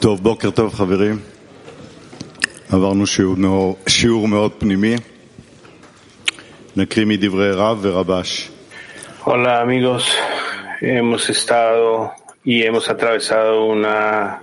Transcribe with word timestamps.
טוב, 0.00 0.22
בוקר 0.22 0.50
טוב 0.50 0.74
חברים. 0.74 1.18
עברנו 2.72 3.06
שיעור, 3.06 3.36
מאו- 3.36 3.76
שיעור 3.88 4.28
מאוד 4.28 4.52
פנימי. 4.58 4.94
נקריא 6.76 7.06
מדברי 7.06 7.50
רב 7.52 7.78
ורבש. 7.82 8.48
Hola 9.24 9.60
amigos, 9.60 10.04
hemos 10.80 11.30
estado 11.30 12.10
y 12.44 12.62
hemos 12.64 12.84
atravesado 12.94 13.64
una 13.66 14.42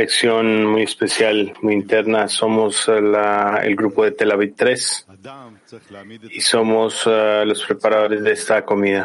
lección 0.00 0.44
muy 0.72 0.82
especial, 0.82 1.36
muy 1.62 1.72
interna. 1.80 2.28
Somos 2.28 2.72
eh, 2.88 3.00
la- 3.00 3.60
el 3.68 3.74
grupo 3.74 4.04
de 4.04 4.10
Tel 4.10 4.30
Aviv 4.32 4.52
3 4.56 5.04
אדם 5.14 5.48
צריך 5.64 5.92
להעמיד 5.92 6.24
את 6.24 6.30
y 6.30 6.40
somos 6.40 6.92
eh, 7.06 7.44
los 7.46 7.60
preparadores 7.68 8.22
de 8.22 8.32
esta 8.32 8.56
comida. 8.70 9.04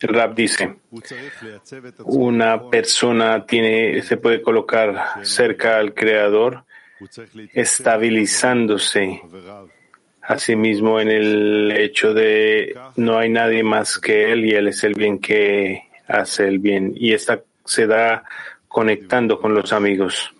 Rab 0.00 0.34
dice, 0.34 0.76
una 2.04 2.68
persona 2.68 3.46
tiene, 3.46 4.02
se 4.02 4.16
puede 4.16 4.42
colocar 4.42 5.24
cerca 5.24 5.78
al 5.78 5.94
Creador, 5.94 6.64
estabilizándose 7.52 9.22
a 10.22 10.38
sí 10.38 10.54
mismo 10.54 11.00
en 11.00 11.08
el 11.08 11.72
hecho 11.72 12.14
de 12.14 12.76
no 12.96 13.18
hay 13.18 13.28
nadie 13.28 13.62
más 13.62 13.98
que 13.98 14.32
Él 14.32 14.44
y 14.44 14.52
Él 14.52 14.68
es 14.68 14.84
el 14.84 14.94
bien 14.94 15.18
que 15.18 15.88
hace 16.06 16.46
el 16.46 16.58
bien. 16.58 16.92
Y 16.94 17.12
esta 17.12 17.42
se 17.64 17.86
da 17.86 18.24
conectando 18.68 19.40
con 19.40 19.54
los 19.54 19.72
amigos. 19.72 20.32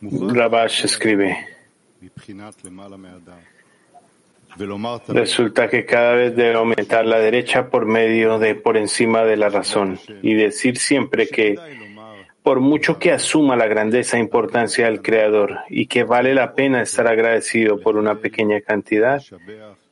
Rabash 0.00 0.84
escribe. 0.84 1.36
Resulta 5.08 5.68
que 5.68 5.84
cada 5.84 6.14
vez 6.14 6.36
debe 6.36 6.54
aumentar 6.54 7.06
la 7.06 7.18
derecha 7.18 7.68
por 7.68 7.86
medio 7.86 8.38
de 8.38 8.54
por 8.54 8.76
encima 8.76 9.24
de 9.24 9.36
la 9.36 9.48
razón 9.48 9.98
y 10.22 10.34
decir 10.34 10.76
siempre 10.76 11.26
que 11.26 11.56
por 12.42 12.60
mucho 12.60 12.98
que 12.98 13.12
asuma 13.12 13.56
la 13.56 13.66
grandeza 13.66 14.16
e 14.16 14.20
importancia 14.20 14.86
del 14.86 15.00
Creador 15.00 15.60
y 15.68 15.86
que 15.86 16.02
vale 16.02 16.34
la 16.34 16.54
pena 16.54 16.82
estar 16.82 17.06
agradecido 17.06 17.80
por 17.80 17.96
una 17.96 18.16
pequeña 18.16 18.60
cantidad, 18.60 19.22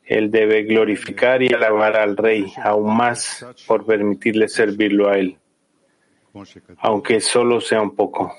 él 0.04 0.30
debe 0.30 0.64
glorificar 0.64 1.42
y 1.42 1.54
alabar 1.54 1.96
al 1.96 2.16
Rey 2.16 2.52
aún 2.62 2.96
más 2.96 3.46
por 3.66 3.86
permitirle 3.86 4.48
servirlo 4.48 5.08
a 5.08 5.18
él, 5.18 5.38
aunque 6.78 7.20
solo 7.20 7.60
sea 7.60 7.80
un 7.80 7.94
poco. 7.94 8.34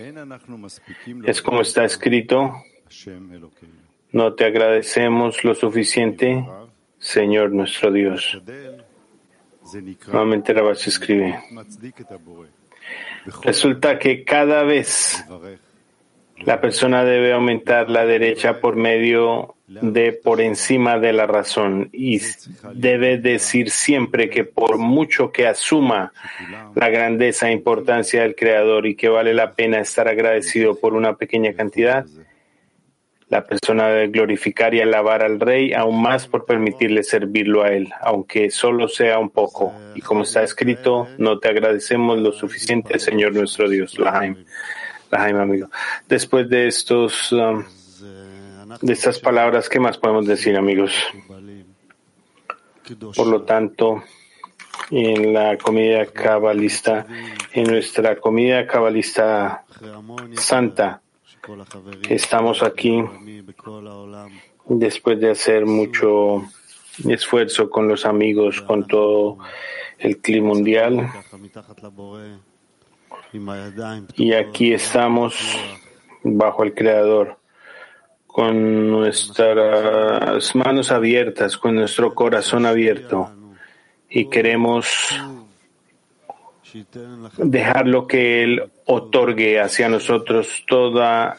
Es 1.23 1.41
como 1.41 1.61
está 1.61 1.85
escrito, 1.85 2.53
no 4.11 4.33
te 4.33 4.45
agradecemos 4.45 5.43
lo 5.43 5.55
suficiente, 5.55 6.45
Señor 6.99 7.51
nuestro 7.51 7.91
Dios. 7.91 8.41
Nuevamente 10.07 10.53
Rabash 10.53 10.87
escribe. 10.87 11.39
Resulta 13.43 13.97
que 13.99 14.23
cada 14.23 14.63
vez 14.63 15.23
la 16.43 16.59
persona 16.59 17.03
debe 17.03 17.33
aumentar 17.33 17.89
la 17.89 18.05
derecha 18.05 18.59
por 18.59 18.75
medio 18.75 19.55
de 19.67 20.11
por 20.11 20.41
encima 20.41 20.99
de 20.99 21.13
la 21.13 21.27
razón 21.27 21.89
y 21.93 22.19
debe 22.73 23.17
decir 23.17 23.69
siempre 23.69 24.29
que 24.29 24.43
por 24.43 24.77
mucho 24.77 25.31
que 25.31 25.47
asuma 25.47 26.11
la 26.75 26.89
grandeza 26.89 27.47
e 27.47 27.53
importancia 27.53 28.23
del 28.23 28.35
Creador 28.35 28.85
y 28.85 28.95
que 28.95 29.07
vale 29.07 29.33
la 29.33 29.53
pena 29.53 29.79
estar 29.79 30.09
agradecido 30.09 30.75
por 30.77 30.93
una 30.93 31.15
pequeña 31.15 31.53
cantidad, 31.53 32.05
la 33.31 33.45
persona 33.45 33.87
debe 33.87 34.09
glorificar 34.09 34.73
y 34.73 34.81
alabar 34.81 35.23
al 35.23 35.39
Rey 35.39 35.71
aún 35.71 36.01
más 36.01 36.27
por 36.27 36.45
permitirle 36.45 37.01
servirlo 37.01 37.63
a 37.63 37.69
Él, 37.69 37.89
aunque 38.01 38.51
solo 38.51 38.89
sea 38.89 39.19
un 39.19 39.29
poco. 39.29 39.73
Y 39.95 40.01
como 40.01 40.23
está 40.23 40.43
escrito, 40.43 41.07
no 41.17 41.39
te 41.39 41.47
agradecemos 41.47 42.19
lo 42.19 42.33
suficiente, 42.33 42.99
Señor 42.99 43.33
nuestro 43.33 43.69
Dios. 43.69 43.97
Lahaim, 43.97 44.35
Lahaim, 45.09 45.37
amigo. 45.37 45.69
Después 46.09 46.49
de 46.49 46.67
estos, 46.67 47.31
um, 47.31 47.63
de 48.81 48.91
estas 48.91 49.17
palabras, 49.19 49.69
¿qué 49.69 49.79
más 49.79 49.97
podemos 49.97 50.27
decir, 50.27 50.57
amigos? 50.57 50.93
Por 53.15 53.27
lo 53.27 53.43
tanto, 53.43 54.03
en 54.89 55.31
la 55.31 55.57
comida 55.57 56.05
cabalista, 56.07 57.07
en 57.53 57.63
nuestra 57.63 58.17
comida 58.17 58.67
cabalista 58.67 59.63
santa, 60.33 61.00
estamos 62.09 62.63
aquí 62.63 63.03
después 64.65 65.19
de 65.19 65.31
hacer 65.31 65.65
mucho 65.65 66.43
esfuerzo 67.07 67.69
con 67.69 67.87
los 67.87 68.05
amigos, 68.05 68.61
con 68.61 68.87
todo 68.87 69.37
el 69.97 70.17
clima 70.17 70.47
mundial. 70.49 71.09
Y 74.15 74.33
aquí 74.33 74.73
estamos 74.73 75.35
bajo 76.23 76.63
el 76.63 76.73
Creador, 76.73 77.37
con 78.27 78.89
nuestras 78.89 80.55
manos 80.55 80.91
abiertas, 80.91 81.57
con 81.57 81.75
nuestro 81.75 82.13
corazón 82.13 82.65
abierto. 82.65 83.31
Y 84.09 84.29
queremos 84.29 85.09
dejar 87.37 87.87
lo 87.87 88.07
que 88.07 88.43
Él 88.43 88.71
otorgue 88.85 89.59
hacia 89.59 89.89
nosotros 89.89 90.63
toda 90.67 91.37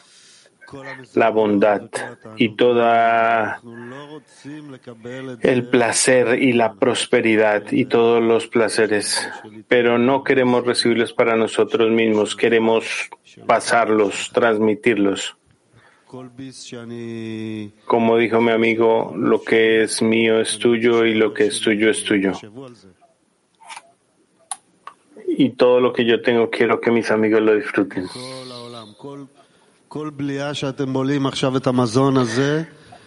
la 1.13 1.29
bondad 1.29 1.83
y 2.37 2.55
toda 2.55 3.61
el 5.41 5.67
placer 5.67 6.41
y 6.41 6.53
la 6.53 6.73
prosperidad 6.73 7.71
y 7.71 7.85
todos 7.85 8.23
los 8.23 8.47
placeres, 8.47 9.29
pero 9.67 9.97
no 9.97 10.23
queremos 10.23 10.65
recibirlos 10.65 11.13
para 11.13 11.35
nosotros 11.35 11.91
mismos, 11.91 12.35
queremos 12.35 13.09
pasarlos, 13.45 14.31
transmitirlos. 14.33 15.37
Como 17.85 18.17
dijo 18.17 18.41
mi 18.41 18.51
amigo, 18.51 19.13
lo 19.15 19.41
que 19.41 19.83
es 19.83 20.01
mío 20.01 20.39
es 20.39 20.59
tuyo 20.59 21.05
y 21.05 21.15
lo 21.15 21.33
que 21.33 21.47
es 21.47 21.59
tuyo 21.59 21.89
es 21.89 22.03
tuyo. 22.03 22.33
Y 25.35 25.51
todo 25.51 25.79
lo 25.79 25.93
que 25.93 26.05
yo 26.05 26.21
tengo 26.21 26.49
quiero 26.49 26.79
que 26.79 26.91
mis 26.91 27.09
amigos 27.11 27.41
lo 27.41 27.55
disfruten. 27.55 28.07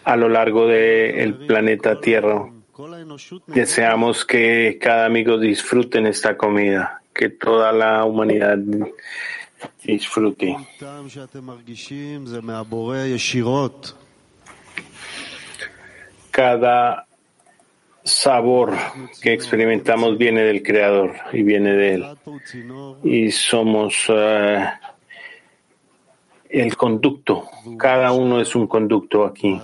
A 0.04 0.16
lo 0.16 0.28
largo 0.28 0.66
del 0.66 1.34
planeta 1.46 2.00
Tierra, 2.00 2.48
deseamos 3.46 4.24
que 4.24 4.78
cada 4.80 5.06
amigo 5.06 5.38
disfruten 5.38 6.06
esta 6.06 6.36
comida, 6.36 7.00
que 7.12 7.30
toda 7.30 7.72
la 7.72 8.04
humanidad 8.04 8.58
disfrute. 9.84 10.56
Cada 16.30 17.06
sabor 18.06 18.72
que 19.20 19.32
experimentamos 19.32 20.16
viene 20.16 20.42
del 20.42 20.62
Creador 20.62 21.12
y 21.32 21.42
viene 21.42 21.72
de 21.72 21.94
Él. 21.94 22.06
Y 23.02 23.30
somos 23.32 24.04
eh, 24.08 24.64
el 26.48 26.76
conducto. 26.76 27.48
Cada 27.76 28.12
uno 28.12 28.40
es 28.40 28.54
un 28.54 28.68
conducto 28.68 29.24
aquí. 29.24 29.60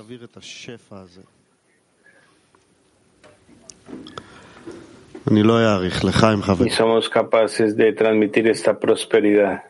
Y 6.66 6.70
somos 6.70 7.08
capaces 7.08 7.76
de 7.76 7.92
transmitir 7.92 8.48
esta 8.48 8.78
prosperidad. 8.78 9.62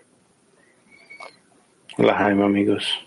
La 1.98 2.16
Jaime, 2.16 2.44
amigos. 2.44 3.06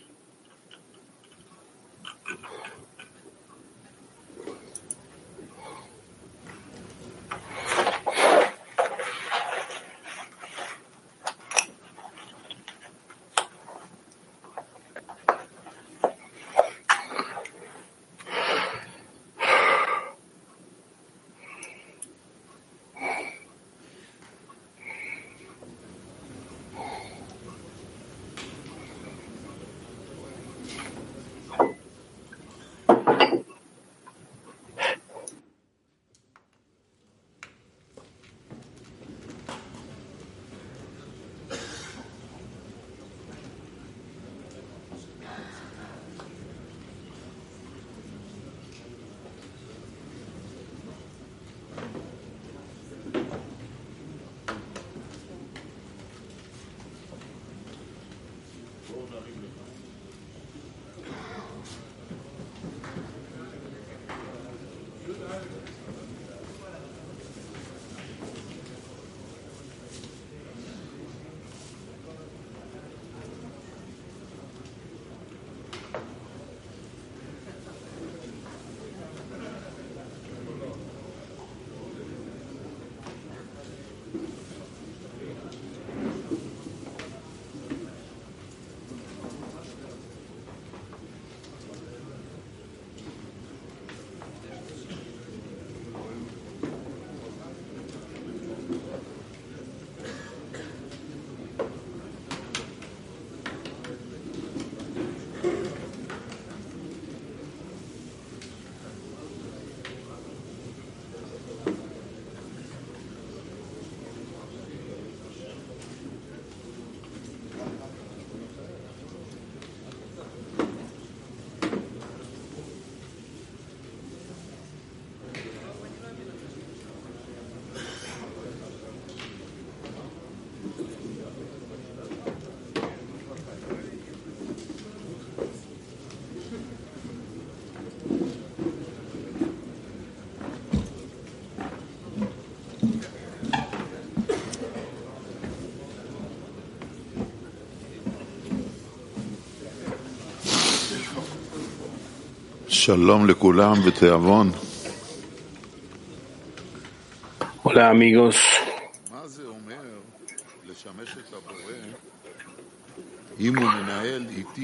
Hola 157.64 157.90
amigos. 157.90 158.38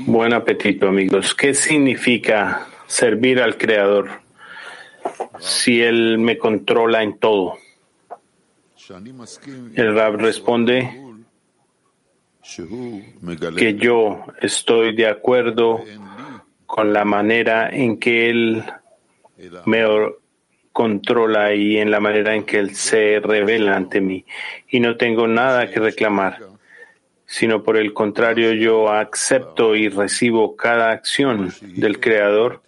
Buen 0.05 0.33
apetito 0.33 0.87
amigos. 0.87 1.33
¿Qué 1.33 1.55
significa 1.55 2.67
servir 2.85 3.41
al 3.41 3.57
Creador 3.57 4.11
si 5.39 5.81
Él 5.81 6.19
me 6.19 6.37
controla 6.37 7.01
en 7.01 7.17
todo? 7.17 7.57
El 9.73 9.95
Rab 9.95 10.17
responde 10.17 10.95
que 13.57 13.75
yo 13.75 14.25
estoy 14.41 14.95
de 14.95 15.07
acuerdo 15.07 15.83
con 16.71 16.93
la 16.93 17.03
manera 17.03 17.69
en 17.69 17.97
que 17.99 18.29
él 18.29 18.63
me 19.65 19.83
controla 20.71 21.53
y 21.53 21.77
en 21.77 21.91
la 21.91 21.99
manera 21.99 22.33
en 22.33 22.45
que 22.45 22.59
él 22.59 22.75
se 22.75 23.19
revela 23.19 23.75
ante 23.75 23.99
mí. 23.99 24.23
Y 24.69 24.79
no 24.79 24.95
tengo 24.95 25.27
nada 25.27 25.69
que 25.69 25.81
reclamar, 25.81 26.39
sino 27.25 27.61
por 27.61 27.75
el 27.75 27.93
contrario, 27.93 28.53
yo 28.53 28.89
acepto 28.89 29.75
y 29.75 29.89
recibo 29.89 30.55
cada 30.55 30.91
acción 30.91 31.53
del 31.61 31.99
Creador 31.99 32.61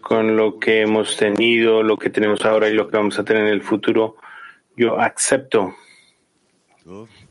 con 0.00 0.36
lo 0.38 0.58
que 0.58 0.80
hemos 0.80 1.18
tenido, 1.18 1.82
lo 1.82 1.98
que 1.98 2.08
tenemos 2.08 2.42
ahora 2.46 2.70
y 2.70 2.72
lo 2.72 2.88
que 2.88 2.96
vamos 2.96 3.18
a 3.18 3.24
tener 3.24 3.42
en 3.42 3.52
el 3.52 3.60
futuro. 3.60 4.16
Yo 4.78 4.98
acepto 4.98 5.74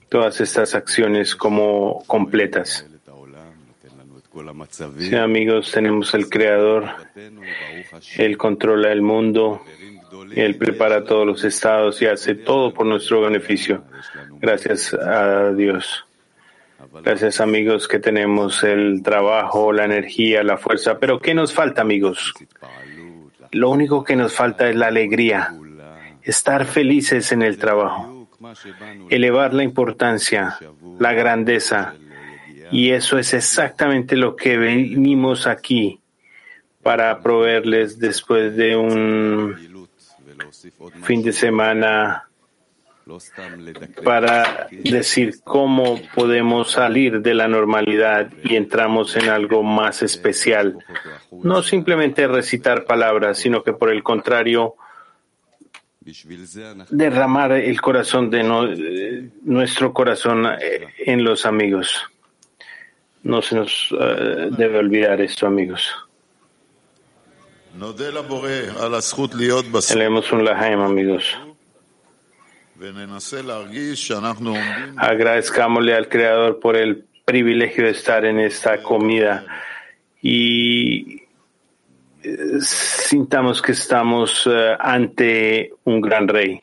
todas 0.08 0.40
estas 0.40 0.76
acciones 0.76 1.36
como 1.36 2.04
completas. 2.06 2.86
Sí, 5.00 5.16
amigos, 5.16 5.72
tenemos 5.72 6.14
el 6.14 6.30
Creador, 6.30 6.86
Él 8.18 8.38
controla 8.38 8.92
el 8.92 9.02
mundo, 9.02 9.64
Él 10.36 10.56
prepara 10.56 11.04
todos 11.04 11.26
los 11.26 11.44
estados 11.44 12.02
y 12.02 12.06
hace 12.06 12.36
todo 12.36 12.74
por 12.74 12.86
nuestro 12.86 13.22
beneficio. 13.22 13.84
Gracias 14.40 14.94
a 14.94 15.52
Dios. 15.54 16.06
Gracias 17.04 17.42
amigos 17.42 17.88
que 17.88 18.00
tenemos 18.00 18.64
el 18.64 19.02
trabajo, 19.04 19.72
la 19.74 19.86
energía, 19.86 20.44
la 20.44 20.58
fuerza. 20.58 20.98
Pero 21.00 21.20
¿qué 21.20 21.34
nos 21.34 21.54
falta 21.54 21.82
amigos? 21.82 22.34
Lo 23.52 23.70
único 23.70 24.04
que 24.04 24.16
nos 24.16 24.34
falta 24.34 24.70
es 24.70 24.76
la 24.76 24.88
alegría, 24.88 25.54
estar 26.22 26.66
felices 26.66 27.32
en 27.32 27.42
el 27.42 27.58
trabajo, 27.58 28.28
elevar 29.10 29.54
la 29.54 29.64
importancia, 29.64 30.58
la 31.00 31.14
grandeza. 31.14 31.96
Y 32.72 32.92
eso 32.92 33.18
es 33.18 33.34
exactamente 33.34 34.16
lo 34.16 34.36
que 34.36 34.58
venimos 34.58 35.48
aquí 35.48 36.00
para 36.84 37.20
proveerles 37.22 38.00
después 38.00 38.56
de 38.56 38.76
un 38.76 39.88
fin 41.04 41.24
de 41.24 41.34
semana 41.34 42.30
para 44.04 44.68
decir 44.72 45.42
cómo 45.44 46.00
podemos 46.14 46.72
salir 46.72 47.22
de 47.22 47.34
la 47.34 47.48
normalidad 47.48 48.32
y 48.44 48.56
entramos 48.56 49.16
en 49.16 49.30
algo 49.30 49.64
más 49.64 50.04
especial. 50.04 50.78
No 51.32 51.64
simplemente 51.64 52.28
recitar 52.28 52.86
palabras, 52.86 53.40
sino 53.40 53.64
que 53.64 53.74
por 53.74 53.90
el 53.92 54.04
contrario, 54.04 54.76
derramar 56.90 57.54
el 57.54 57.82
corazón 57.82 58.30
de 58.30 58.42
eh, 58.42 59.30
nuestro 59.44 59.94
corazón 59.94 60.46
eh, 60.46 60.88
en 61.00 61.24
los 61.24 61.46
amigos. 61.46 62.10
No 63.24 63.42
se 63.42 63.56
nos 63.56 63.90
eh, 64.00 64.50
debe 64.52 64.80
olvidar 64.80 65.20
esto, 65.22 65.48
amigos. 65.48 65.94
Leemos 69.96 70.32
un 70.32 70.44
lahaim, 70.44 70.80
amigos. 70.82 71.38
Agradezcámosle 74.98 75.94
al 75.94 76.08
Creador 76.08 76.60
por 76.60 76.78
el 76.78 77.06
privilegio 77.26 77.86
de 77.86 77.92
estar 77.92 78.26
en 78.26 78.40
esta 78.40 78.82
comida 78.82 79.46
y 80.22 81.24
eh, 82.24 82.60
sintamos 82.62 83.62
que 83.62 83.74
estamos 83.74 84.50
eh, 84.52 84.76
ante 84.80 85.74
un 85.84 86.02
gran 86.02 86.28
rey. 86.28 86.62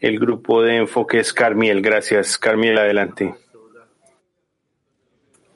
El 0.00 0.18
grupo 0.18 0.62
de 0.62 0.76
enfoque 0.76 1.20
es 1.20 1.32
Carmiel. 1.32 1.82
Gracias. 1.82 2.38
Carmiel, 2.38 2.78
adelante. 2.78 3.34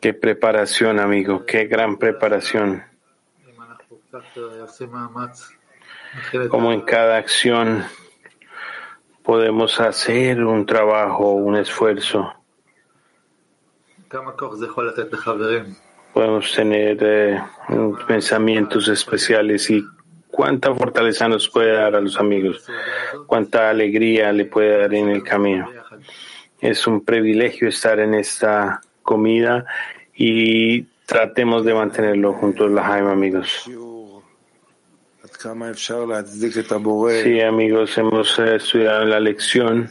Qué 0.05 0.13
preparación, 0.13 1.01
amigo, 1.01 1.47
qué 1.47 1.65
gran 1.65 1.97
preparación. 1.97 2.83
Como 6.51 6.73
en 6.75 6.83
cada 6.83 7.17
acción 7.17 7.83
podemos 9.23 9.81
hacer 9.81 10.45
un 10.45 10.67
trabajo, 10.67 11.33
un 11.33 11.57
esfuerzo. 11.57 12.35
Podemos 16.13 16.53
tener 16.53 16.99
eh, 17.01 17.43
pensamientos 18.07 18.89
especiales 18.89 19.71
y 19.71 19.83
cuánta 20.31 20.75
fortaleza 20.75 21.29
nos 21.29 21.49
puede 21.49 21.73
dar 21.73 21.95
a 21.95 22.03
los 22.03 22.21
amigos, 22.21 22.69
cuánta 23.27 23.71
alegría 23.71 24.35
le 24.35 24.45
puede 24.45 24.77
dar 24.77 24.93
en 24.93 25.09
el 25.09 25.23
camino. 25.23 25.67
Es 26.61 26.87
un 26.87 27.03
privilegio 27.07 27.69
estar 27.69 27.99
en 28.01 28.13
esta 28.13 28.83
comida 29.05 29.65
y 30.17 30.83
tratemos 31.07 31.65
de 31.65 31.75
mantenerlo 31.75 32.33
juntos, 32.33 32.71
la 32.73 32.83
Jaime, 32.83 33.13
amigos. 33.13 33.71
Sí, 37.23 37.41
amigos, 37.41 37.97
hemos 37.99 38.39
eh, 38.39 38.57
estudiado 38.57 39.05
la 39.05 39.21
lección. 39.21 39.89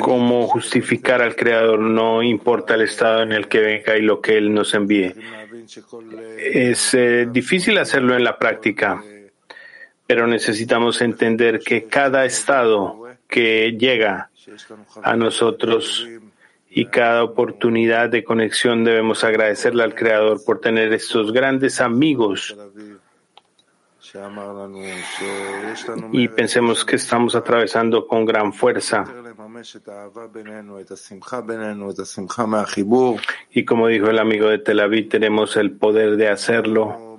Cómo 0.00 0.46
justificar 0.46 1.20
al 1.20 1.36
Creador, 1.36 1.78
no 1.78 2.22
importa 2.22 2.74
el 2.74 2.82
estado 2.82 3.22
en 3.22 3.32
el 3.32 3.46
que 3.48 3.60
venga 3.60 3.96
y 3.96 4.02
lo 4.02 4.20
que 4.20 4.38
Él 4.38 4.54
nos 4.54 4.72
envíe. 4.74 5.14
Es 6.38 6.94
eh, 6.94 7.28
difícil 7.30 7.76
hacerlo 7.78 8.16
en 8.16 8.24
la 8.24 8.38
práctica, 8.38 9.02
pero 10.06 10.26
necesitamos 10.26 11.02
entender 11.02 11.60
que 11.60 11.84
cada 11.84 12.24
estado 12.24 13.03
que 13.34 13.76
llega 13.76 14.30
a 15.02 15.16
nosotros 15.16 16.06
y 16.70 16.86
cada 16.86 17.24
oportunidad 17.24 18.08
de 18.08 18.22
conexión 18.22 18.84
debemos 18.84 19.24
agradecerle 19.24 19.82
al 19.82 19.96
Creador 19.96 20.44
por 20.44 20.60
tener 20.60 20.92
estos 20.92 21.32
grandes 21.32 21.80
amigos. 21.80 22.56
Y 26.12 26.28
pensemos 26.28 26.84
que 26.84 26.94
estamos 26.94 27.34
atravesando 27.34 28.06
con 28.06 28.24
gran 28.24 28.52
fuerza. 28.52 29.04
Y 33.50 33.64
como 33.64 33.88
dijo 33.88 34.10
el 34.10 34.18
amigo 34.20 34.46
de 34.48 34.58
Tel 34.58 34.78
Aviv, 34.78 35.08
tenemos 35.08 35.56
el 35.56 35.72
poder 35.72 36.16
de 36.16 36.28
hacerlo. 36.28 37.18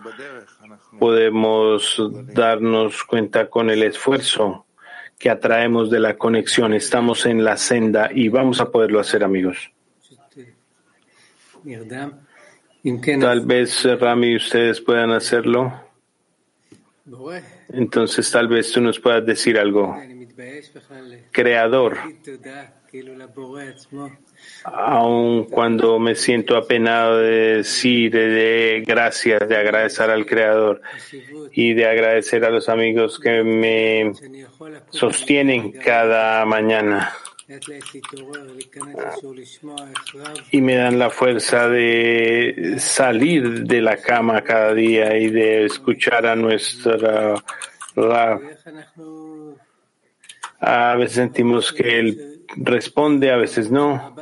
Podemos 0.97 2.01
darnos 2.33 3.03
cuenta 3.03 3.49
con 3.49 3.69
el 3.69 3.83
esfuerzo 3.83 4.64
que 5.25 5.31
atraemos 5.31 5.89
de 5.89 5.99
la 5.99 6.19
conexión. 6.19 6.75
Estamos 6.75 7.25
en 7.25 7.43
la 7.43 7.57
senda 7.57 8.11
y 8.13 8.29
vamos 8.29 8.61
a 8.61 8.69
poderlo 8.69 8.99
hacer, 8.99 9.23
amigos. 9.23 9.71
Tal 13.19 13.43
vez, 13.43 13.99
Rami, 13.99 14.35
ustedes 14.35 14.81
puedan 14.81 15.09
hacerlo. 15.13 15.73
Entonces, 17.69 18.29
tal 18.29 18.47
vez 18.47 18.71
tú 18.71 18.81
nos 18.81 18.99
puedas 18.99 19.25
decir 19.25 19.57
algo. 19.57 19.97
Creador 21.31 21.97
aun 24.63 25.45
cuando 25.45 25.99
me 25.99 26.15
siento 26.15 26.57
apenado 26.57 27.19
de 27.19 27.57
decir 27.57 28.11
de 28.11 28.83
gracias, 28.85 29.47
de 29.47 29.57
agradecer 29.57 30.09
al 30.09 30.25
Creador 30.25 30.81
y 31.51 31.73
de 31.73 31.85
agradecer 31.85 32.43
a 32.45 32.49
los 32.49 32.67
amigos 32.69 33.19
que 33.19 33.43
me 33.43 34.11
sostienen 34.89 35.71
cada 35.71 36.45
mañana. 36.45 37.13
Y 40.51 40.61
me 40.61 40.75
dan 40.75 40.97
la 40.97 41.11
fuerza 41.11 41.69
de 41.69 42.77
salir 42.79 43.65
de 43.65 43.81
la 43.81 43.97
cama 43.97 44.41
cada 44.41 44.73
día 44.73 45.15
y 45.17 45.29
de 45.29 45.65
escuchar 45.65 46.25
a 46.25 46.35
nuestra... 46.35 47.35
La, 47.95 48.41
a 50.59 50.95
veces 50.95 51.15
sentimos 51.15 51.71
que 51.71 51.99
el 51.99 52.34
responde, 52.55 53.31
a 53.31 53.37
veces 53.37 53.71
no. 53.71 54.15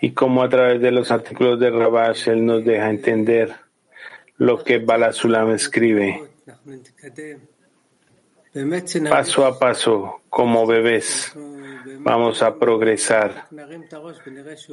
Y 0.00 0.10
como 0.12 0.42
a 0.42 0.48
través 0.48 0.80
de 0.80 0.90
los 0.90 1.10
artículos 1.10 1.58
de 1.60 1.70
Rabash, 1.70 2.28
él 2.28 2.44
nos 2.44 2.64
deja 2.64 2.90
entender 2.90 3.54
lo 4.38 4.62
que 4.62 4.78
Balasulam 4.78 5.52
escribe. 5.52 6.22
Paso 9.10 9.46
a 9.46 9.58
paso, 9.58 10.20
como 10.28 10.66
bebés, 10.66 11.32
vamos 11.98 12.42
a 12.42 12.56
progresar. 12.56 13.48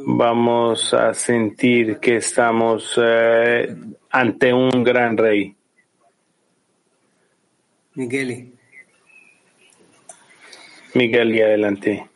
Vamos 0.05 0.93
a 0.93 1.13
sentir 1.13 1.97
que 1.97 2.17
estamos 2.17 2.99
eh, 3.01 3.75
ante 4.11 4.53
un 4.53 4.83
gran 4.83 5.17
rey. 5.17 5.55
Miguel. 7.95 8.50
Miguel, 10.93 11.35
y 11.35 11.41
adelante. 11.41 12.09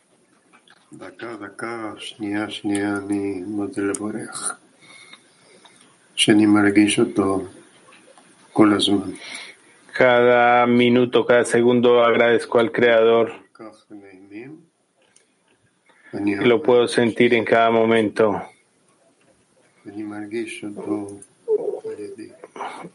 Cada 9.92 10.66
minuto, 10.66 11.24
cada 11.24 11.44
segundo 11.44 12.04
agradezco 12.04 12.58
al 12.58 12.70
Creador. 12.70 13.32
Lo 16.12 16.62
puedo 16.62 16.86
sentir 16.88 17.34
en 17.34 17.44
cada 17.44 17.70
momento 17.70 18.42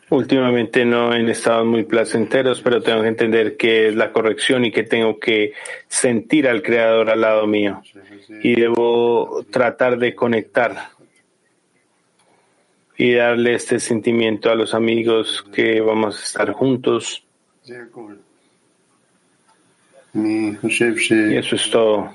últimamente 0.10 0.86
no 0.86 1.14
en 1.14 1.30
estados 1.30 1.66
muy 1.66 1.84
placenteros, 1.84 2.62
pero 2.62 2.82
tengo 2.82 3.02
que 3.02 3.08
entender 3.08 3.58
qué 3.58 3.88
es 3.88 3.96
la 3.96 4.12
corrección 4.12 4.66
y 4.66 4.72
que 4.72 4.84
tengo 4.84 5.20
que 5.20 5.54
sentir 5.88 6.48
al 6.48 6.62
Creador 6.62 7.10
al 7.10 7.22
lado 7.22 7.48
mío. 7.48 7.82
Y 8.44 8.56
debo 8.56 9.46
tratar 9.50 9.98
de 9.98 10.16
conectar 10.16 10.90
y 12.98 13.14
darle 13.14 13.56
este 13.56 13.80
sentimiento 13.80 14.52
a 14.52 14.56
los 14.56 14.74
amigos 14.74 15.44
que 15.54 15.82
vamos 15.82 16.20
a 16.20 16.24
estar 16.24 16.52
juntos. 16.52 17.26
Y 20.14 21.36
eso 21.36 21.56
es 21.56 21.70
todo. 21.72 22.14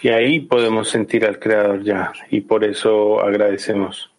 Y 0.00 0.08
ahí 0.08 0.40
podemos 0.40 0.90
sentir 0.90 1.24
al 1.24 1.38
Creador 1.38 1.82
ya, 1.82 2.12
y 2.30 2.42
por 2.42 2.64
eso 2.64 3.20
agradecemos. 3.20 4.10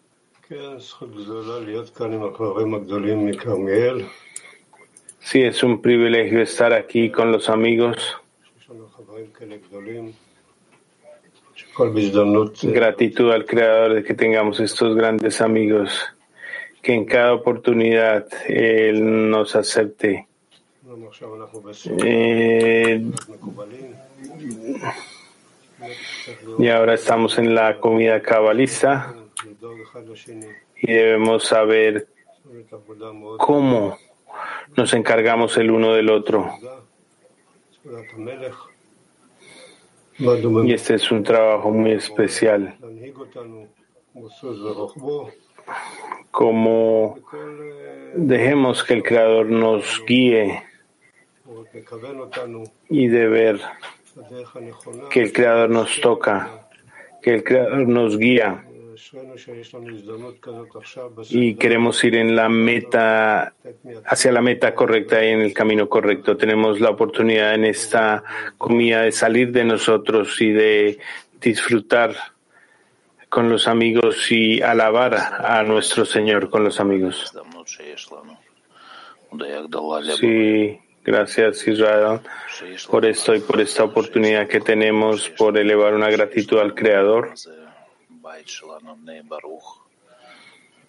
Sí, 5.20 5.42
es 5.42 5.64
un 5.64 5.82
privilegio 5.82 6.42
estar 6.42 6.74
aquí 6.74 7.10
con 7.10 7.32
los 7.32 7.50
amigos. 7.50 8.18
Gratitud 12.72 13.32
al 13.32 13.46
Creador 13.46 13.96
de 13.96 14.04
que 14.04 14.14
tengamos 14.14 14.60
estos 14.60 14.96
grandes 14.96 15.42
amigos, 15.42 16.00
que 16.82 16.94
en 16.94 17.06
cada 17.06 17.34
oportunidad 17.34 18.28
Él 18.48 19.30
nos 19.30 19.56
acepte. 19.56 20.28
Eh, 21.98 23.04
y 26.60 26.68
ahora 26.70 26.94
estamos 26.94 27.40
en 27.40 27.56
la 27.56 27.80
comida 27.80 28.22
cabalista 28.22 29.16
y 30.80 30.92
debemos 30.92 31.46
saber 31.46 32.08
cómo 33.38 33.98
nos 34.76 34.94
encargamos 34.94 35.58
el 35.58 35.72
uno 35.72 35.94
del 35.94 36.10
otro. 36.12 36.52
Y 40.20 40.74
este 40.74 40.96
es 40.96 41.12
un 41.12 41.24
trabajo 41.24 41.72
muy 41.72 41.92
especial. 41.94 42.78
Como 46.30 47.20
dejemos 48.16 48.84
que 48.84 48.94
el 48.94 49.04
Creador 49.04 49.48
nos 49.48 50.04
guíe 50.06 50.64
y 52.90 53.08
de 53.08 53.28
ver 53.28 53.60
que 55.10 55.22
el 55.22 55.34
Creador 55.34 55.70
nos 55.70 56.00
toca, 56.00 56.68
que 57.22 57.36
el 57.36 57.44
Creador 57.44 57.88
nos 57.88 58.18
guía. 58.18 58.66
Y 61.30 61.56
queremos 61.56 62.04
ir 62.04 62.16
en 62.16 62.36
la 62.36 62.48
meta, 62.48 63.54
hacia 64.06 64.32
la 64.32 64.42
meta 64.42 64.74
correcta 64.74 65.24
y 65.24 65.30
en 65.30 65.42
el 65.42 65.54
camino 65.54 65.90
correcto. 65.90 66.38
Tenemos 66.38 66.80
la 66.80 66.92
oportunidad 66.92 67.56
en 67.56 67.66
esta 67.66 68.24
comida 68.58 69.02
de 69.02 69.12
salir 69.12 69.52
de 69.52 69.66
nosotros 69.66 70.42
y 70.42 70.52
de 70.52 70.98
disfrutar 71.42 72.16
con 73.30 73.50
los 73.50 73.68
amigos 73.68 74.32
y 74.32 74.62
alabar 74.62 75.14
a 75.14 75.62
nuestro 75.64 76.06
Señor 76.06 76.50
con 76.50 76.64
los 76.64 76.80
amigos. 76.80 77.34
Sí 80.18 80.80
Gracias 81.06 81.68
Israel 81.68 82.20
por 82.90 83.06
esto 83.06 83.36
y 83.36 83.40
por 83.40 83.62
esta 83.62 83.84
oportunidad 83.84 84.48
que 84.48 84.60
tenemos 84.60 85.30
por 85.30 85.56
elevar 85.56 85.94
una 85.94 86.10
gratitud 86.10 86.58
al 86.58 86.74
Creador 86.74 87.34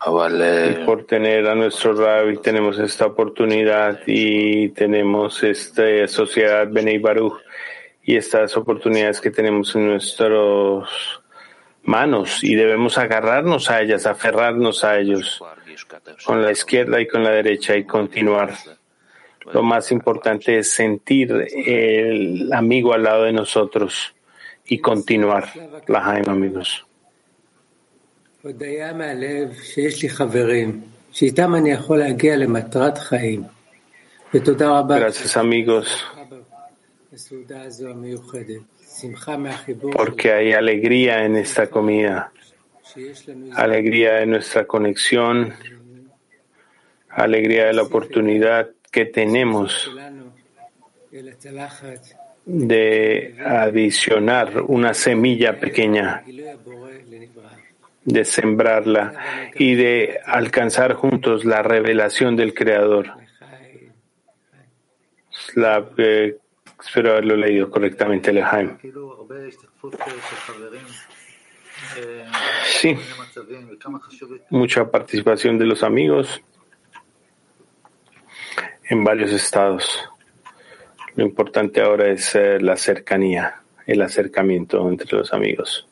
y 0.06 0.84
por 0.86 1.04
tener 1.04 1.46
a 1.46 1.54
nuestro 1.54 1.94
Rabbi 1.94 2.38
tenemos 2.38 2.78
esta 2.78 3.06
oportunidad 3.06 4.00
y 4.06 4.70
tenemos 4.70 5.42
esta 5.42 6.08
sociedad 6.08 6.66
Benei 6.70 6.98
Baruch 6.98 7.42
y 8.02 8.16
estas 8.16 8.56
oportunidades 8.56 9.20
que 9.20 9.30
tenemos 9.30 9.74
en 9.76 9.88
nuestras 9.88 10.88
manos 11.82 12.42
y 12.42 12.54
debemos 12.54 12.96
agarrarnos 12.96 13.70
a 13.70 13.82
ellas, 13.82 14.06
aferrarnos 14.06 14.82
a 14.82 14.98
ellos 14.98 15.42
con 16.24 16.42
la 16.42 16.52
izquierda 16.52 17.00
y 17.00 17.06
con 17.06 17.22
la 17.22 17.30
derecha 17.30 17.76
y 17.76 17.84
continuar. 17.84 18.54
Lo 19.52 19.62
más 19.62 19.92
importante 19.92 20.58
es 20.58 20.70
sentir 20.70 21.32
el 21.54 22.52
amigo 22.52 22.92
al 22.92 23.02
lado 23.02 23.24
de 23.24 23.32
nosotros 23.32 24.14
y 24.66 24.78
continuar. 24.78 25.48
La 25.86 26.04
Haim, 26.04 26.28
amigos. 26.28 26.86
Gracias 35.00 35.36
amigos, 35.36 36.04
porque 39.92 40.32
hay 40.32 40.52
alegría 40.52 41.24
en 41.24 41.36
esta 41.36 41.68
comida, 41.68 42.32
alegría 43.54 44.14
de 44.14 44.26
nuestra 44.26 44.66
conexión, 44.66 45.54
alegría 47.08 47.66
de 47.66 47.72
la 47.72 47.82
oportunidad 47.82 48.70
que 48.96 49.04
tenemos 49.04 49.94
de 52.46 53.36
adicionar 53.44 54.62
una 54.62 54.94
semilla 54.94 55.60
pequeña, 55.60 56.24
de 58.06 58.24
sembrarla 58.24 59.50
y 59.54 59.74
de 59.74 60.18
alcanzar 60.24 60.94
juntos 60.94 61.44
la 61.44 61.62
revelación 61.62 62.36
del 62.36 62.54
Creador. 62.54 63.12
Eh, 65.98 66.38
espero 66.82 67.10
haberlo 67.10 67.36
leído 67.36 67.70
correctamente, 67.70 68.32
Lehaim. 68.32 68.78
Sí, 72.64 72.96
mucha 74.48 74.90
participación 74.90 75.58
de 75.58 75.66
los 75.66 75.82
amigos 75.82 76.40
en 78.88 79.04
varios 79.04 79.32
estados. 79.32 80.08
Lo 81.14 81.24
importante 81.24 81.80
ahora 81.80 82.08
es 82.08 82.34
eh, 82.34 82.58
la 82.60 82.76
cercanía, 82.76 83.62
el 83.86 84.02
acercamiento 84.02 84.88
entre 84.88 85.16
los 85.16 85.32
amigos. 85.32 85.88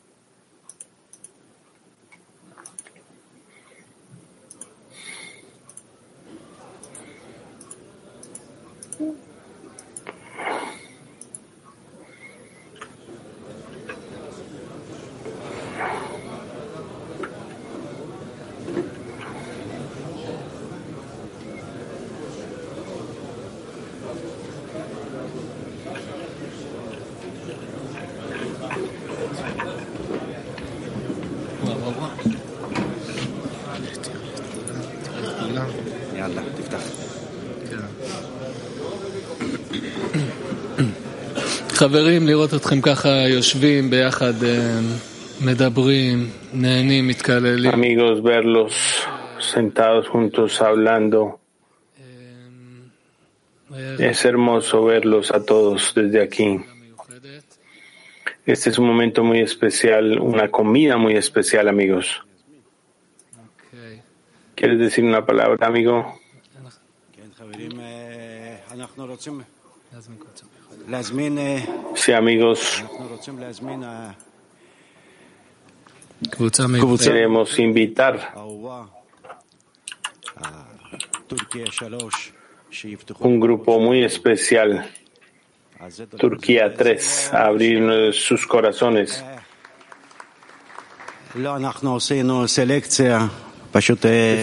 יאללה, 36.24 36.42
תפתח. 36.56 36.82
חברים, 41.68 42.26
לראות 42.26 42.54
אתכם 42.54 42.80
ככה 42.80 43.08
יושבים 43.28 43.90
ביחד, 43.90 44.44
אה, 44.44 44.78
מדברים, 45.40 46.30
נהנים, 46.52 47.08
מתקללים. 47.08 47.70
Amigos, 47.72 48.22
verlos 48.22 48.72
sentados 49.54 50.08
juntos 50.08 50.60
hablando. 50.60 51.40
Es 53.98 54.24
hermoso 54.24 54.84
verlos 54.84 55.30
a 55.30 55.40
todos 55.44 55.94
desde 55.94 56.20
aquí. 56.22 56.58
מיוחדת. 56.80 57.58
Este 58.46 58.70
es 58.70 58.78
un 58.78 58.86
momento 58.86 59.24
muy 59.24 59.40
especial, 59.40 60.18
una 60.18 60.48
comida 60.48 60.96
muy 60.96 61.14
especial, 61.14 61.68
amigos. 61.68 62.06
¿Quieres 64.55 64.79
decir 64.79 65.03
una 65.03 65.25
palabra, 65.25 65.67
amigo? 65.67 66.19
Sí, 71.95 72.11
amigos. 72.13 72.83
Queremos 77.03 77.59
invitar 77.59 78.33
un 83.19 83.39
grupo 83.39 83.79
muy 83.79 84.03
especial, 84.03 84.89
Turquía 86.17 86.73
3, 86.73 87.33
a 87.33 87.45
abrir 87.47 88.13
sus 88.13 88.45
corazones. 88.47 89.23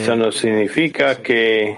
Eso 0.03 0.15
no 0.15 0.31
significa 0.31 1.23
que 1.23 1.77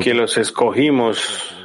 que 0.00 0.14
los 0.14 0.36
escogimos 0.36 1.56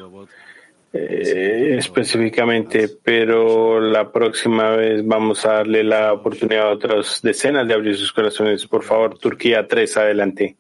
eh, 0.94 1.76
específicamente, 1.78 2.90
pero 3.04 3.80
la 3.80 4.12
próxima 4.12 4.72
vez 4.72 5.06
vamos 5.06 5.46
a 5.46 5.54
darle 5.54 5.84
la 5.84 6.12
oportunidad 6.14 6.68
a 6.68 6.72
otras 6.72 7.22
decenas 7.22 7.68
de 7.68 7.74
abrir 7.74 7.98
sus 7.98 8.12
corazones. 8.12 8.66
Por 8.66 8.84
favor, 8.84 9.18
Turquía 9.18 9.68
3, 9.68 9.98
adelante. 9.98 10.56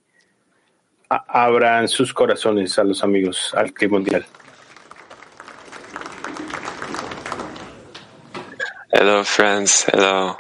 Abran 1.09 1.87
sus 1.89 2.13
corazones 2.13 2.77
a 2.79 2.83
los 2.83 3.03
amigos 3.03 3.53
al 3.55 3.73
clima 3.73 3.97
mundial. 3.97 4.25
Hello, 8.93 9.23
friends. 9.23 9.83
Hello. 9.83 10.35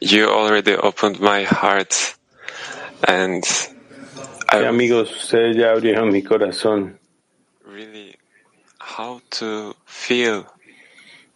You 0.00 0.28
already 0.30 0.74
opened 0.74 1.20
my 1.20 1.42
heart, 1.42 2.16
and 3.06 3.44
I 4.48 4.64
amigos, 4.64 5.10
ustedes 5.10 5.56
ya 5.56 5.72
abrieron 5.72 6.10
mi 6.10 6.22
corazón 6.22 6.98
really 7.66 8.16
how 8.78 9.20
to 9.40 9.76
feel. 9.84 10.46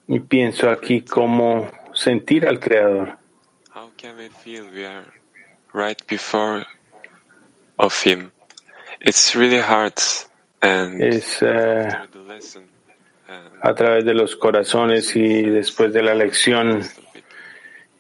y 0.09 0.21
pienso 0.21 0.71
aquí 0.71 1.03
cómo 1.03 1.71
sentir 1.93 2.49
al 2.49 2.59
Creador. 2.59 3.19
How 3.75 3.91
can 3.99 4.17
we 4.17 4.31
feel 4.31 4.65
we 4.73 4.87
are 4.87 5.05
right 5.75 6.01
before 6.07 6.65
of 7.79 8.03
Him? 8.03 8.33
It's 9.03 9.37
really 9.37 9.61
hard, 9.61 10.01
and 10.63 11.03
Es 11.03 11.43
eh, 11.43 11.91
through 11.91 12.25
the 12.25 12.33
lesson, 12.33 12.65
a 13.63 13.75
través 13.75 14.05
de 14.05 14.15
los 14.15 14.37
corazones 14.37 15.15
y 15.17 15.43
después 15.43 15.93
de 15.93 16.03
la 16.03 16.15
lección 16.15 16.83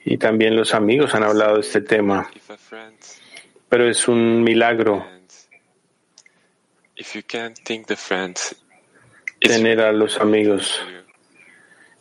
y 0.04 0.16
también 0.16 0.56
los 0.56 0.74
amigos 0.74 1.14
han 1.14 1.22
hablado 1.22 1.56
de 1.56 1.60
este 1.60 1.80
tema. 1.82 2.30
pero 3.68 3.88
es 3.88 4.08
un 4.08 4.42
milagro 4.42 5.06
tener 9.38 9.80
a 9.80 9.92
los 9.92 10.20
amigos. 10.20 10.82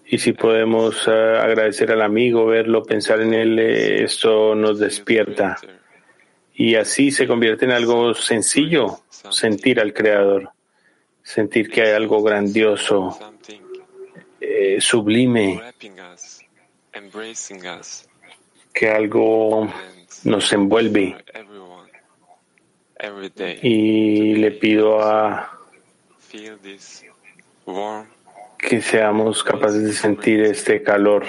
Y 0.05 0.17
si 0.17 0.33
podemos 0.33 1.07
eh, 1.07 1.11
agradecer 1.11 1.91
al 1.91 2.01
amigo, 2.01 2.47
verlo, 2.47 2.83
pensar 2.83 3.21
en 3.21 3.33
él, 3.33 3.59
eh, 3.59 4.03
esto 4.03 4.55
nos 4.55 4.79
despierta. 4.79 5.57
Y 6.55 6.75
así 6.75 7.11
se 7.11 7.27
convierte 7.27 7.65
en 7.65 7.71
algo 7.71 8.13
sencillo, 8.13 9.01
sentir 9.09 9.79
al 9.79 9.93
Creador, 9.93 10.51
sentir 11.29 11.69
que 11.69 11.83
hay 11.83 11.91
algo 11.91 12.23
grandioso, 12.23 13.15
eh, 14.41 14.77
sublime, 14.81 15.61
que 18.73 18.89
algo 18.89 19.71
nos 20.23 20.53
envuelve. 20.53 21.15
Y 23.61 24.35
le 24.35 24.51
pido 24.51 25.01
a 25.03 25.55
que 28.57 28.81
seamos 28.81 29.43
capaces 29.43 29.83
de 29.83 29.93
sentir 29.93 30.41
este 30.41 30.81
calor, 30.81 31.27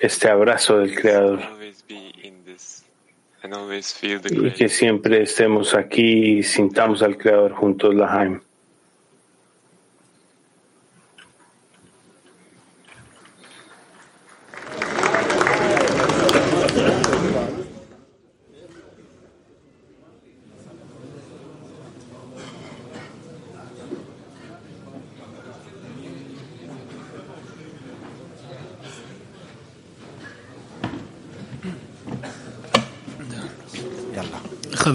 este 0.00 0.28
abrazo 0.28 0.78
del 0.78 0.94
Creador. 0.94 1.40
Y 4.30 4.50
que 4.52 4.68
siempre 4.68 5.22
estemos 5.22 5.74
aquí 5.74 6.38
y 6.38 6.42
sintamos 6.42 7.02
al 7.02 7.16
Creador 7.16 7.52
juntos, 7.52 7.94
Lahaim. 7.94 8.40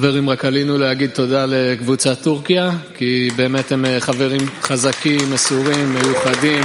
חברים, 0.03 0.31
רק 0.31 0.45
עלינו 0.45 0.79
להגיד 0.79 1.11
תודה 1.11 1.47
לקבוצת 1.49 2.23
טורקיה, 2.23 2.71
כי 2.95 3.29
באמת 3.37 3.73
הם 3.73 3.85
אה, 3.85 4.01
חברים 4.01 4.41
חזקים, 4.61 5.21
מסורים, 5.33 5.95
מיוחדים. 5.95 6.65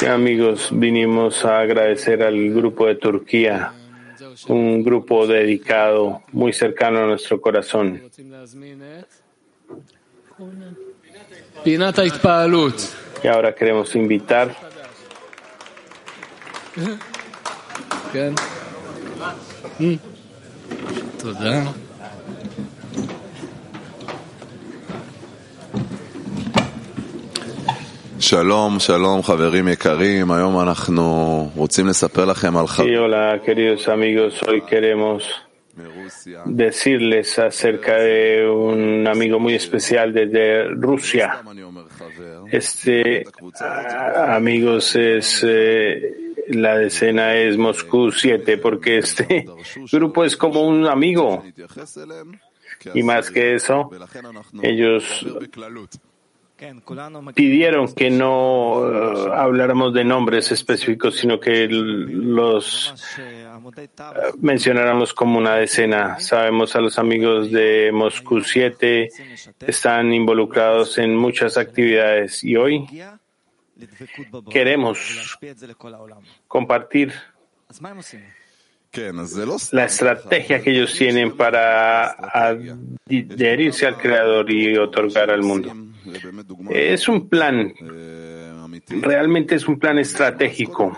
Sí, 0.00 0.06
amigos, 0.06 0.60
vinimos 0.72 1.44
a 1.44 1.60
agradecer 1.60 2.24
al 2.24 2.36
grupo 2.58 2.86
de 2.86 2.96
Turquía 2.96 3.72
un 4.48 4.82
grupo 4.82 5.28
dedicado 5.28 6.22
muy 6.32 6.52
cercano 6.52 7.04
a 7.04 7.06
nuestro 7.06 7.40
corazón. 7.40 7.98
רוצים 8.02 8.32
להזמין 8.32 8.82
את 8.98 9.14
פינת 11.62 11.98
ההתפעלות. 11.98 12.94
Y 13.22 13.28
ahora 13.28 13.54
queremos 13.54 13.94
invitar 13.94 14.48
כן? 18.12 18.32
Mm. 28.26 28.26
תודה. 28.26 28.26
שלום, 28.26 28.78
שלום 28.78 29.22
חברים 29.22 29.68
יקרים, 29.68 30.32
היום 30.32 30.60
אנחנו 30.60 31.02
רוצים 31.56 31.86
לספר 31.86 32.24
לכם 32.24 32.56
על 32.56 32.66
חבר 32.66 32.84
Y 32.84 32.96
hola, 32.96 33.38
queridos 33.44 33.88
amigos, 33.88 34.42
hoy 34.42 34.60
queremos 34.70 35.22
מרוסיה, 35.76 36.42
decirles 36.46 37.38
acerca 37.38 37.94
de 37.96 38.46
un 38.48 39.06
amigo 39.06 39.38
muy 39.38 39.54
especial 39.54 40.12
desde 40.12 40.64
Rusia. 40.82 41.28
סתם 41.40 41.50
אני 41.50 41.62
אומר 41.62 41.82
חבר, 41.88 42.44
Este, 42.52 43.24
ah, 43.60 44.36
amigos, 44.36 44.96
es 44.96 45.44
eh, 45.44 46.34
la 46.48 46.76
decena 46.76 47.36
es 47.36 47.56
Moscú 47.56 48.10
7, 48.10 48.58
porque 48.58 48.98
este 48.98 49.46
grupo 49.92 50.24
es 50.24 50.36
como 50.36 50.62
un 50.62 50.86
amigo. 50.86 51.42
נתייחס 51.46 51.98
אליהם 51.98 52.32
Y 52.94 53.02
más 53.04 53.30
que 53.30 53.54
eso, 53.54 53.88
ולכן 53.92 54.26
אנחנו 54.26 54.62
ellos 54.62 55.24
נדבר 55.24 55.38
בכללות. 55.38 56.05
pidieron 57.35 57.93
que 57.93 58.09
no 58.09 58.81
eh, 58.89 59.31
habláramos 59.35 59.93
de 59.93 60.03
nombres 60.03 60.51
específicos, 60.51 61.15
sino 61.15 61.39
que 61.39 61.67
los 61.67 62.93
eh, 63.19 63.45
mencionáramos 64.39 65.13
como 65.13 65.37
una 65.37 65.55
decena. 65.55 66.19
Sabemos 66.19 66.75
a 66.75 66.81
los 66.81 66.97
amigos 66.97 67.51
de 67.51 67.91
Moscú 67.93 68.41
7 68.41 69.09
están 69.65 70.13
involucrados 70.13 70.97
en 70.97 71.15
muchas 71.15 71.57
actividades 71.57 72.43
y 72.43 72.55
hoy 72.55 72.87
queremos 74.49 75.37
compartir 76.47 77.13
la 79.71 79.85
estrategia 79.85 80.61
que 80.61 80.71
ellos 80.71 80.95
tienen 80.95 81.37
para 81.37 82.07
adherirse 82.09 83.85
al 83.85 83.97
Creador 83.97 84.51
y 84.51 84.75
otorgar 84.77 85.29
al 85.29 85.43
mundo. 85.43 85.71
Es 86.71 87.07
un 87.07 87.29
plan, 87.29 87.73
realmente 89.01 89.55
es 89.55 89.67
un 89.67 89.79
plan 89.79 89.99
estratégico. 89.99 90.97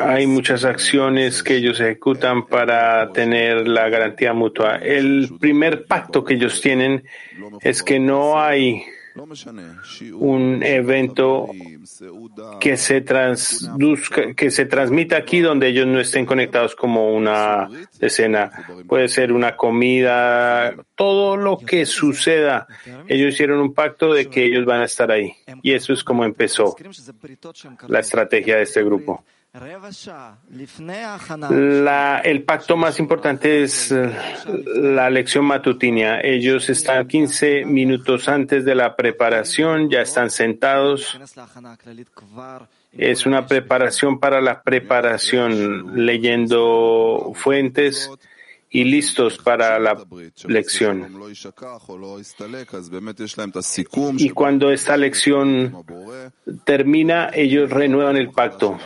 Hay 0.00 0.26
muchas 0.26 0.64
acciones 0.64 1.42
que 1.42 1.56
ellos 1.56 1.78
ejecutan 1.80 2.46
para 2.46 3.12
tener 3.12 3.68
la 3.68 3.88
garantía 3.88 4.32
mutua. 4.32 4.76
El 4.76 5.36
primer 5.38 5.84
pacto 5.84 6.24
que 6.24 6.34
ellos 6.34 6.60
tienen 6.60 7.04
es 7.60 7.82
que 7.82 7.98
no 7.98 8.40
hay 8.40 8.82
un 10.14 10.62
evento 10.62 11.48
que 12.60 12.76
se, 12.76 13.00
transduzca, 13.00 14.34
que 14.34 14.50
se 14.50 14.66
transmita 14.66 15.16
aquí 15.16 15.40
donde 15.40 15.68
ellos 15.68 15.86
no 15.86 16.00
estén 16.00 16.26
conectados 16.26 16.74
como 16.74 17.14
una 17.14 17.68
escena. 18.00 18.50
Puede 18.86 19.08
ser 19.08 19.32
una 19.32 19.56
comida, 19.56 20.74
todo 20.94 21.36
lo 21.36 21.58
que 21.58 21.86
suceda. 21.86 22.66
Ellos 23.08 23.34
hicieron 23.34 23.60
un 23.60 23.72
pacto 23.72 24.12
de 24.12 24.28
que 24.28 24.44
ellos 24.44 24.64
van 24.64 24.82
a 24.82 24.84
estar 24.84 25.10
ahí. 25.10 25.32
Y 25.62 25.72
eso 25.72 25.92
es 25.92 26.04
como 26.04 26.24
empezó 26.24 26.76
la 27.88 28.00
estrategia 28.00 28.56
de 28.56 28.62
este 28.62 28.82
grupo. 28.82 29.24
El 32.24 32.42
pacto 32.42 32.76
más 32.76 32.98
importante 32.98 33.62
es 33.62 33.90
eh, 33.90 34.14
la 34.74 35.08
lección 35.08 35.46
matutina. 35.46 36.20
Ellos 36.20 36.68
están 36.68 37.08
15 37.08 37.64
minutos 37.64 38.28
antes 38.28 38.64
de 38.66 38.74
la 38.74 38.94
preparación, 38.94 39.88
ya 39.88 40.02
están 40.02 40.30
sentados. 40.30 41.18
Es 42.92 43.24
una 43.24 43.46
preparación 43.46 44.20
para 44.20 44.40
la 44.40 44.62
preparación, 44.62 46.04
leyendo 46.04 47.32
fuentes 47.34 48.10
y 48.68 48.84
listos 48.84 49.38
para 49.38 49.78
la 49.78 49.96
lección. 50.48 51.18
Y 54.18 54.30
cuando 54.30 54.70
esta 54.70 54.96
lección 54.98 55.84
termina, 56.64 57.30
ellos 57.32 57.70
renuevan 57.70 58.16
el 58.16 58.30
pacto 58.30 58.78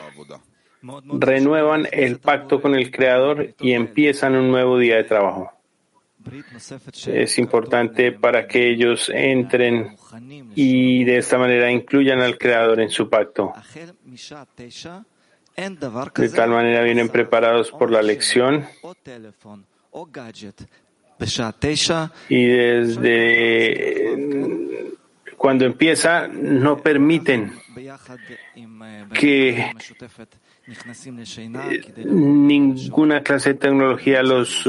renuevan 0.83 1.87
el 1.93 2.19
pacto 2.19 2.61
con 2.61 2.75
el 2.75 2.90
Creador 2.90 3.55
y 3.61 3.73
empiezan 3.73 4.35
un 4.35 4.51
nuevo 4.51 4.79
día 4.79 4.97
de 4.97 5.05
trabajo. 5.05 5.53
Es 7.07 7.38
importante 7.38 8.12
para 8.12 8.47
que 8.47 8.71
ellos 8.71 9.11
entren 9.12 9.97
y 10.55 11.05
de 11.05 11.19
esta 11.19 11.38
manera 11.38 11.71
incluyan 11.71 12.21
al 12.21 12.37
Creador 12.38 12.81
en 12.81 12.90
su 12.90 13.09
pacto. 13.09 13.53
De 15.57 16.29
tal 16.29 16.51
manera 16.51 16.83
vienen 16.83 17.09
preparados 17.09 17.71
por 17.71 17.90
la 17.90 18.03
lección 18.03 18.66
y 22.29 22.47
desde 22.47 24.16
cuando 25.37 25.64
empieza 25.64 26.29
no 26.29 26.79
permiten 26.79 27.53
que 29.14 29.73
ninguna 32.05 33.23
clase 33.23 33.55
de 33.55 33.59
tecnología 33.59 34.23
los 34.23 34.69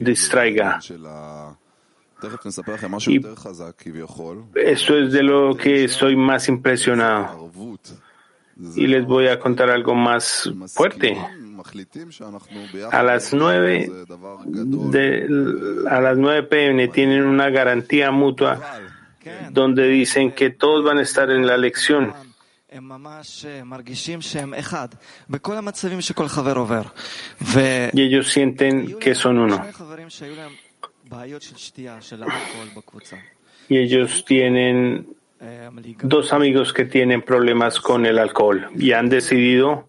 distraiga. 0.00 0.80
Y 3.06 3.20
esto 4.54 4.98
es 4.98 5.12
de 5.12 5.22
lo 5.22 5.56
que 5.56 5.84
estoy 5.84 6.16
más 6.16 6.48
impresionado. 6.48 7.50
Y 8.74 8.86
les 8.86 9.04
voy 9.04 9.28
a 9.28 9.38
contar 9.38 9.70
algo 9.70 9.94
más 9.94 10.50
fuerte. 10.68 11.18
A 12.90 13.02
las 13.02 13.34
9 13.34 13.90
de, 14.46 15.84
a 15.90 16.00
las 16.00 16.16
9 16.16 16.42
pm 16.44 16.88
tienen 16.88 17.24
una 17.24 17.50
garantía 17.50 18.10
mutua 18.10 18.60
donde 19.50 19.88
dicen 19.88 20.32
que 20.32 20.50
todos 20.50 20.84
van 20.84 20.98
a 20.98 21.02
estar 21.02 21.30
en 21.30 21.46
la 21.46 21.58
lección 21.58 22.14
y 27.92 28.02
ellos 28.02 28.28
sienten 28.28 28.98
que 28.98 29.14
son 29.14 29.38
uno. 29.38 29.64
Y 33.68 33.78
ellos 33.78 34.24
tienen 34.24 35.06
dos 36.02 36.32
amigos 36.32 36.72
que 36.72 36.84
tienen 36.84 37.22
problemas 37.22 37.80
con 37.80 38.06
el 38.06 38.18
alcohol 38.18 38.68
y 38.76 38.92
han 38.92 39.08
decidido 39.08 39.88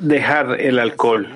dejar 0.00 0.60
el 0.60 0.78
alcohol. 0.78 1.28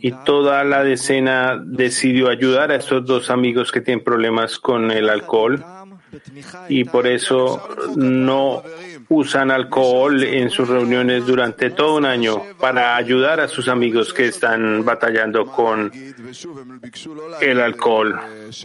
Y 0.00 0.12
toda 0.24 0.64
la 0.64 0.82
decena 0.82 1.60
decidió 1.62 2.28
ayudar 2.28 2.72
a 2.72 2.76
estos 2.76 3.04
dos 3.04 3.30
amigos 3.30 3.70
que 3.70 3.80
tienen 3.80 4.02
problemas 4.02 4.58
con 4.58 4.90
el 4.90 5.08
alcohol 5.08 5.64
y 6.68 6.84
por 6.84 7.06
eso 7.06 7.68
no 7.96 8.62
usan 9.08 9.50
alcohol 9.50 10.22
en 10.22 10.50
sus 10.50 10.68
reuniones 10.68 11.26
durante 11.26 11.70
todo 11.70 11.96
un 11.96 12.04
año 12.04 12.42
para 12.58 12.96
ayudar 12.96 13.40
a 13.40 13.48
sus 13.48 13.68
amigos 13.68 14.12
que 14.12 14.26
están 14.26 14.84
batallando 14.84 15.46
con 15.46 15.90
el 17.40 17.60
alcohol. 17.60 18.20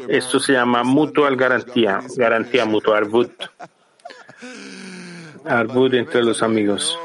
Esto 0.08 0.40
se 0.40 0.54
llama 0.54 0.84
mutual 0.84 1.36
garantía, 1.36 2.02
garantía 2.16 2.66
mutua, 2.66 2.98
arbut. 2.98 3.32
Arbut 5.46 5.94
entre 5.94 6.24
los 6.24 6.42
amigos. 6.42 6.98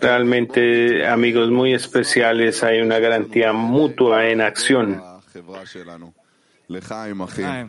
Realmente 0.00 1.06
amigos 1.06 1.50
muy 1.50 1.74
especiales, 1.74 2.62
hay 2.62 2.80
una 2.80 2.98
garantía 2.98 3.52
mutua 3.52 4.28
en 4.28 4.40
acción. 4.40 5.02
החברה 6.71 6.77
שלנו. 6.77 6.77
לחיים, 6.77 7.21
אחים. 7.21 7.45
חיים. 7.45 7.67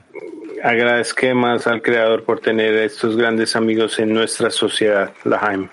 Agradezcamos 0.63 1.67
al 1.69 1.81
Creador 1.83 2.25
por 2.25 2.41
tener 2.41 2.75
estos 2.75 3.17
grandes 3.17 3.55
amigos 3.55 3.99
en 4.01 4.13
nuestra 4.13 4.51
sociedad, 4.51 5.11
Lahaim. 5.25 5.69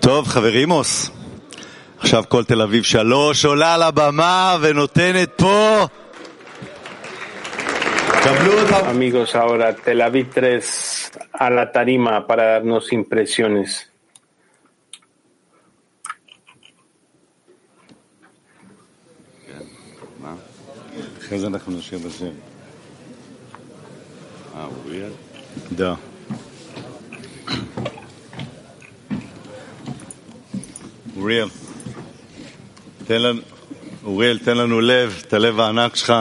טוב, 0.00 0.28
חברימוס, 0.28 1.10
עכשיו 1.98 2.24
כל 2.28 2.44
תל 2.44 2.62
אביב 2.62 2.82
שלוש 2.82 3.44
עולה 3.44 3.78
לבמה 3.78 4.56
ונותנת 4.60 5.28
פה... 5.36 5.86
קבלו 8.26 8.52
אותם. 8.60 8.86
Amigos, 8.90 9.34
ahora 9.34 9.74
Tel 9.74 10.00
Aviv 10.00 10.32
3 10.34 11.10
a 11.32 11.50
la 11.50 11.72
tarima 11.72 12.26
para 12.26 12.44
darnos 12.52 12.92
impresiones. 12.92 13.92
אחרי 21.18 21.38
זה 21.38 21.46
אנחנו 21.46 21.72
נשאיר 21.72 22.00
בשם. 22.06 22.26
אה, 24.56 24.66
אוריאל? 24.84 25.12
Да. 25.70 25.94
אוריאל, 31.16 31.48
תן 33.06 33.22
לנו, 33.22 33.40
אוריאל, 34.04 34.38
תן 34.38 34.56
לנו 34.56 34.80
לב, 34.80 35.22
את 35.26 35.32
הלב 35.32 35.60
הענק 35.60 35.96
שלך. 35.96 36.12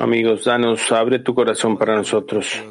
Amigos, 0.00 0.44
danos, 0.44 0.90
abre 0.92 1.18
tu 1.18 1.34
corazón 1.34 1.76
para 1.76 1.94
nosotros. 1.94 2.62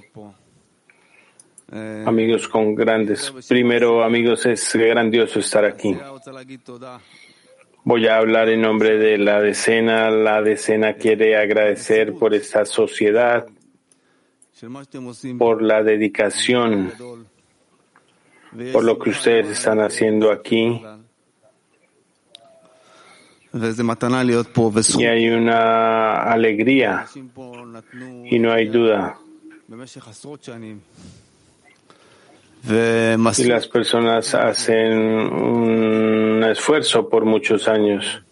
Amigos 2.06 2.48
con 2.48 2.76
grandes. 2.76 3.34
Primero, 3.48 4.04
amigos, 4.04 4.46
es 4.46 4.76
grandioso 4.76 5.39
estar 5.39 5.66
aquí. 5.66 5.98
Voy 7.84 8.08
a 8.08 8.18
hablar 8.18 8.50
en 8.50 8.62
nombre 8.62 8.98
de 8.98 9.18
la 9.18 9.42
decena. 9.42 10.12
La 10.12 10.42
decena 10.42 10.94
quiere 10.94 11.36
agradecer 11.36 12.13
por 12.13 12.36
esta 12.36 12.66
sociedad, 12.66 13.48
por 15.39 15.62
la 15.63 15.82
dedicación, 15.82 16.94
por 18.72 18.84
lo 18.84 19.00
que 19.00 19.10
ustedes 19.10 19.50
están 19.50 19.80
haciendo 19.80 20.32
aquí. 20.32 20.80
Y 25.00 25.06
hay 25.06 25.30
una 25.30 26.24
alegría 26.24 27.06
y 28.26 28.39
no 28.39 28.52
hay 28.52 28.68
duda. 28.68 29.18
Y 33.39 33.44
las 33.50 33.68
personas 33.68 34.34
hacen 34.34 34.98
un 34.98 36.44
esfuerzo 36.44 37.08
por 37.10 37.26
muchos 37.26 37.68
años 37.68 38.24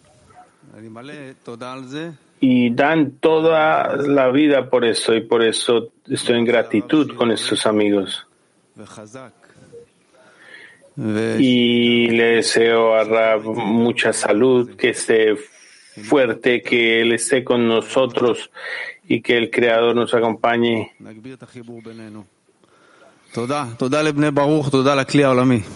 y 2.40 2.74
dan 2.74 3.12
toda 3.20 3.96
la 3.96 4.28
vida 4.30 4.68
por 4.68 4.84
eso 4.84 5.14
y 5.14 5.20
por 5.20 5.42
eso 5.44 5.92
estoy 6.08 6.38
en 6.38 6.44
gratitud 6.44 7.14
con 7.14 7.30
estos 7.30 7.66
amigos. 7.66 8.26
Y 10.96 12.08
le 12.08 12.36
deseo 12.36 12.94
a 12.94 13.04
Rab 13.04 13.44
mucha 13.44 14.12
salud, 14.12 14.76
que 14.76 14.90
esté 14.90 15.36
fuerte, 16.04 16.62
que 16.62 17.00
Él 17.00 17.12
esté 17.12 17.44
con 17.44 17.66
nosotros 17.66 18.50
y 19.08 19.20
que 19.20 19.36
el 19.36 19.50
Creador 19.50 19.94
nos 19.94 20.14
acompañe. 20.14 20.92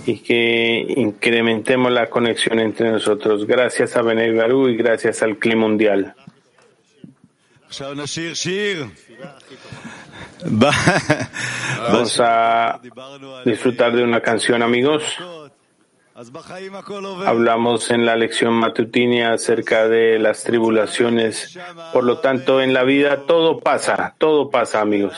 Y 0.04 0.18
que 0.18 0.84
incrementemos 0.96 1.90
la 1.90 2.10
conexión 2.10 2.60
entre 2.60 2.90
nosotros. 2.90 3.46
Gracias 3.46 3.96
a 3.96 4.02
Benei 4.02 4.34
Barú 4.34 4.68
y 4.68 4.76
gracias 4.76 5.22
al 5.22 5.38
clima 5.38 5.62
mundial. 5.62 6.14
Vamos 11.91 12.19
a 12.19 12.79
disfrutar 13.45 13.95
de 13.95 14.03
una 14.03 14.21
canción, 14.21 14.61
amigos. 14.63 15.03
Hablamos 17.25 17.89
en 17.89 18.05
la 18.05 18.15
lección 18.15 18.53
matutina 18.53 19.33
acerca 19.33 19.87
de 19.87 20.19
las 20.19 20.43
tribulaciones. 20.43 21.57
Por 21.93 22.03
lo 22.03 22.19
tanto, 22.19 22.61
en 22.61 22.73
la 22.73 22.83
vida 22.83 23.25
todo 23.25 23.59
pasa, 23.59 24.13
todo 24.17 24.49
pasa, 24.49 24.81
amigos. 24.81 25.15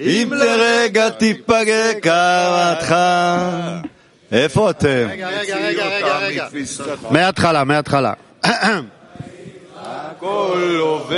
אם 0.00 0.32
לרגע 0.32 1.10
תיפגע 1.10 2.00
קרתך, 2.00 2.94
איפה 4.32 4.70
אתם? 4.70 5.06
רגע, 5.10 5.28
רגע, 5.28 5.56
רגע, 5.56 6.18
רגע. 6.18 6.48
מההתחלה, 7.10 7.64
מההתחלה. 7.64 8.12
הכל 9.89 10.77
עובר. 10.79 11.15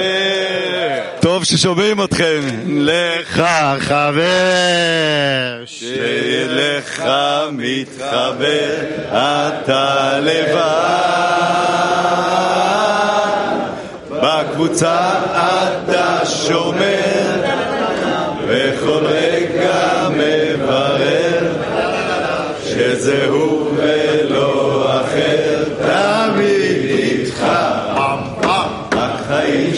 טוב 1.19 1.43
ששומעים 1.43 2.03
אתכם. 2.03 2.41
לך 2.67 3.43
חבר, 3.79 5.63
שלך 5.65 7.03
מתחבר, 7.51 8.75
אתה 9.11 10.19
לבד. 10.19 11.31
בקבוצה 14.09 15.09
אתה 15.33 16.25
שומר, 16.25 17.41
וכל 18.47 19.05
רגע 19.05 20.07
מברר, 20.09 21.53
שזהו 22.65 23.71
ולא 23.77 24.00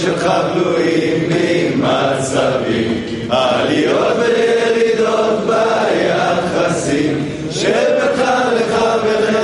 שלך 0.03 0.27
בלויים 0.53 1.29
ממצבים, 1.29 3.03
עליות 3.29 4.17
וירידות 4.19 5.39
ביחסים, 5.47 7.27
שבך 7.51 8.31
לחברך 8.55 9.35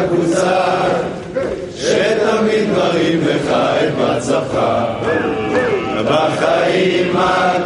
בקבוצה, 0.00 0.60
שתמיד 1.76 2.70
מראים 2.76 3.20
לך 3.26 3.50
את 3.50 3.92
מצבך. 3.98 4.58
בחיים 6.04 7.16
הכל 7.16 7.57